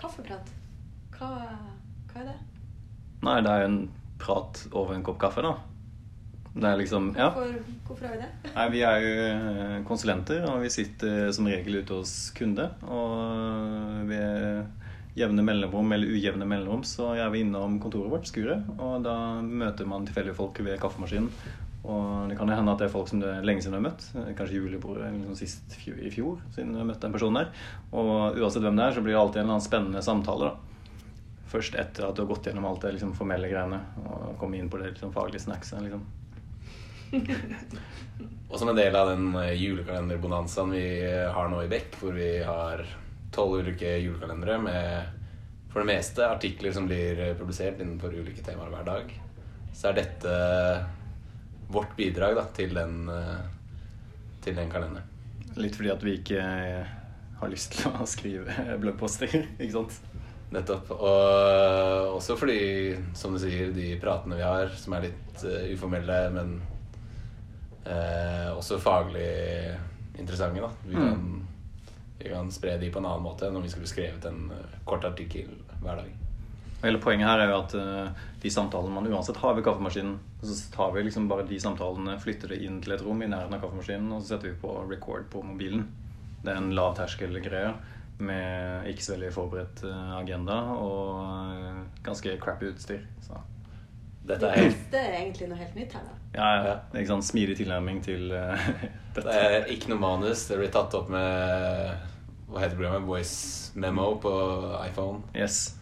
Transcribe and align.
Kaffeprat. 0.00 0.52
Hva, 1.16 1.30
hva 2.10 2.22
er 2.22 2.30
det? 2.30 2.38
Nei, 3.26 3.40
det 3.44 3.52
er 3.52 3.64
jo 3.64 3.70
en 3.70 3.82
prat 4.20 4.62
over 4.72 4.96
en 4.96 5.04
kopp 5.04 5.20
kaffe, 5.20 5.44
da. 5.44 5.56
Det 6.50 6.66
er 6.66 6.80
liksom 6.80 7.12
Ja. 7.14 7.28
Hvorfor, 7.30 7.60
hvorfor 7.86 8.06
er 8.08 8.16
vi 8.16 8.22
det? 8.24 8.52
Nei, 8.56 8.66
vi 8.72 8.80
er 8.82 9.04
jo 9.04 9.10
eh, 9.28 9.76
konsulenter, 9.86 10.42
og 10.50 10.64
vi 10.64 10.72
sitter 10.72 11.30
som 11.36 11.46
regel 11.46 11.82
ute 11.82 12.00
hos 12.00 12.14
kunde. 12.34 12.66
Og 12.82 14.08
ved 14.08 14.64
jevne 15.18 15.44
mellomrom 15.44 15.92
eller 15.94 16.10
ujevne 16.10 16.46
mellomrom 16.48 16.82
så 16.86 17.12
er 17.14 17.30
vi 17.30 17.44
innom 17.44 17.78
kontoret 17.82 18.10
vårt, 18.10 18.28
skuret. 18.30 18.66
Og 18.78 19.02
da 19.06 19.14
møter 19.44 19.86
man 19.86 20.06
tilfeldige 20.08 20.38
folk 20.38 20.58
ved 20.64 20.80
kaffemaskinen. 20.82 21.30
Og 21.80 22.28
det 22.28 22.36
kan 22.36 22.50
hende 22.52 22.72
at 22.74 22.82
det 22.82 22.90
er 22.90 22.92
folk 22.92 23.08
som 23.08 23.22
det 23.22 23.28
er 23.32 23.46
lenge 23.46 23.62
siden 23.64 23.76
du 23.76 23.80
har 23.80 23.86
møtt. 23.86 24.04
Kanskje 24.36 24.58
julebordet 24.58 25.08
liksom 25.14 25.36
sist 25.38 25.76
i 25.88 26.10
fjor, 26.12 26.42
siden 26.52 26.74
du 26.74 26.80
har 26.82 26.88
møtt 26.88 27.00
den 27.00 27.14
personen 27.14 27.40
der. 27.40 27.52
Og 27.96 28.36
uansett 28.36 28.64
hvem 28.66 28.76
det 28.76 28.86
er, 28.86 28.96
så 28.96 29.04
blir 29.04 29.16
det 29.16 29.20
alltid 29.22 29.40
en 29.40 29.46
eller 29.46 29.56
annen 29.56 29.68
spennende 29.68 30.02
samtale, 30.04 30.50
da. 30.50 30.52
Først 31.50 31.74
etter 31.80 32.06
at 32.06 32.14
du 32.14 32.22
har 32.22 32.28
gått 32.30 32.46
gjennom 32.46 32.68
alt 32.68 32.84
det 32.84 32.92
liksom, 32.94 33.14
formelle 33.18 33.48
greiene 33.50 33.80
og 34.04 34.36
kommet 34.38 34.60
inn 34.60 34.68
på 34.70 34.78
det 34.78 34.92
liksom, 34.92 35.14
faglige 35.16 35.42
snackset. 35.42 35.80
Liksom. 35.82 36.04
Og 38.50 38.58
som 38.60 38.70
en 38.70 38.78
del 38.78 38.94
av 38.94 39.10
den 39.10 39.32
eh, 39.40 39.56
julekalenderbonanzaen 39.58 40.76
vi 40.76 40.84
har 41.34 41.50
nå 41.50 41.64
i 41.64 41.70
Bekk, 41.72 41.96
hvor 42.02 42.14
vi 42.14 42.28
har 42.46 42.84
tolv 43.34 43.64
ulike 43.64 43.96
julekalendere 43.98 44.60
med 44.62 45.18
for 45.70 45.82
det 45.82 45.90
meste 45.92 46.26
artikler 46.26 46.74
som 46.74 46.86
blir 46.90 47.18
eh, 47.18 47.36
publisert 47.38 47.80
innenfor 47.82 48.14
ulike 48.14 48.44
temaer 48.46 48.70
hver 48.70 48.86
dag, 48.86 49.12
så 49.74 49.90
er 49.90 50.00
dette 50.00 50.38
vårt 51.70 51.96
bidrag 51.96 52.36
da, 52.36 52.46
til, 52.54 52.74
den, 52.74 53.08
eh, 53.08 53.42
til 54.44 54.56
den 54.58 54.70
kalenderen. 54.72 55.06
Litt 55.60 55.76
fordi 55.78 55.92
at 55.92 56.04
vi 56.06 56.16
ikke 56.18 56.40
eh, 56.40 56.94
har 57.40 57.52
lyst 57.52 57.78
til 57.78 57.94
å 57.94 58.06
skrive 58.08 58.54
bloggposter, 58.82 59.34
ikke 59.56 59.74
sant? 59.74 60.00
Nettopp. 60.50 60.90
Og 60.96 62.16
også 62.16 62.34
fordi, 62.38 62.62
som 63.14 63.34
du 63.34 63.38
sier, 63.42 63.70
de 63.74 63.92
pratene 64.02 64.38
vi 64.40 64.42
har, 64.46 64.72
som 64.74 64.96
er 64.96 65.06
litt 65.06 65.44
uh, 65.46 65.68
uformelle, 65.70 66.16
men 66.34 66.56
uh, 67.86 68.50
også 68.56 68.80
faglig 68.82 69.28
interessante, 70.18 70.64
da. 70.64 70.72
Vi 70.82 70.96
kan, 70.98 71.22
vi 72.18 72.32
kan 72.32 72.50
spre 72.50 72.74
de 72.82 72.90
på 72.90 72.98
en 72.98 73.06
annen 73.12 73.22
måte 73.28 73.46
enn 73.46 73.60
om 73.60 73.62
vi 73.62 73.70
skulle 73.70 73.90
skrevet 73.90 74.26
en 74.26 74.50
kort 74.84 75.06
artikkel 75.06 75.54
hver 75.84 76.02
dag. 76.02 76.10
Og 76.80 76.86
hele 76.88 77.00
poenget 77.02 77.28
her 77.28 77.42
er 77.42 77.50
jo 77.50 77.58
at 77.60 77.74
uh, 77.76 78.26
de 78.40 78.50
samtalene 78.52 78.94
man 78.94 79.08
uansett 79.12 79.36
har 79.42 79.52
ved 79.56 79.66
kaffemaskinen, 79.66 80.14
så 80.40 80.56
tar 80.72 80.94
vi 80.94 81.04
liksom 81.04 81.26
bare 81.28 81.44
de 81.48 81.58
samtalene, 81.60 82.16
flytter 82.22 82.54
det 82.54 82.62
inn 82.64 82.78
til 82.80 82.94
et 82.96 83.02
rom 83.04 83.20
i 83.20 83.28
nærheten 83.28 83.56
av 83.56 83.60
kaffemaskinen, 83.60 84.08
og 84.16 84.22
så 84.22 84.34
setter 84.34 84.48
vi 84.54 84.60
på 84.62 84.72
record 84.88 85.26
på 85.32 85.42
mobilen. 85.44 85.84
Det 86.40 86.54
er 86.54 86.60
en 86.62 86.72
lavterskelgreie 86.72 87.74
med 88.24 88.88
ikke 88.88 89.04
så 89.04 89.14
veldig 89.14 89.28
forberedt 89.32 89.82
eh, 89.88 90.12
agenda 90.18 90.56
og 90.76 91.20
eh, 91.24 91.78
ganske 92.04 92.34
crappy 92.40 92.68
utstyr. 92.72 93.04
Så 93.24 93.36
Dette 94.28 94.48
er 94.48 94.58
helt 94.60 94.82
Det 94.92 95.00
er 95.00 95.16
egentlig 95.18 95.48
noe 95.48 95.60
helt 95.60 95.76
nytt 95.76 95.96
her, 95.96 96.04
da. 96.04 96.16
ja, 96.36 96.48
ja. 96.64 96.74
Er 96.92 97.00
ikke 97.00 97.12
sånn 97.14 97.24
smidig 97.24 97.56
tilnærming 97.60 98.02
til 98.04 98.28
dette 99.16 99.24
Det 99.24 99.36
er 99.40 99.68
ikke 99.72 99.92
noe 99.92 100.00
manus. 100.00 100.46
Det 100.48 100.60
blir 100.60 100.72
tatt 100.72 100.96
opp 100.96 101.08
med 101.12 102.48
Hva 102.48 102.64
heter 102.64 102.76
programmet? 102.76 103.08
Voice 103.08 103.72
Memo 103.80 104.14
på 104.20 104.32
iPhone. 104.84 105.24
Yes. 105.36 105.79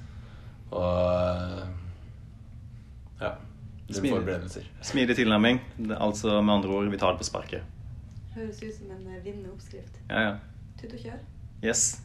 Og 0.71 1.63
ja. 3.21 3.31
Det 3.89 3.95
Smidig. 3.97 4.01
blir 4.03 4.11
forberedelser. 4.21 4.63
Smidig 4.83 5.17
tilnærming. 5.17 5.61
Altså 5.97 6.41
med 6.43 6.55
andre 6.55 6.69
ord, 6.69 6.91
vi 6.93 6.99
tar 7.01 7.15
det 7.15 7.19
på 7.19 7.25
sparket. 7.25 7.63
Høres 8.35 8.61
ut 8.63 8.75
som 8.77 8.91
en 8.93 9.07
eh, 9.15 9.25
vinnende 9.25 9.51
oppskrift. 9.53 9.97
Ja, 10.11 10.21
ja. 10.21 10.35
Tut 10.81 10.93
og 10.93 11.01
kjør. 11.01 11.19
Yes. 11.65 12.03